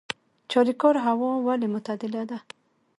چاریکار 0.51 0.95
هوا 1.05 1.31
ولې 1.47 1.67
معتدله 1.73 2.23
ده؟ 2.29 2.37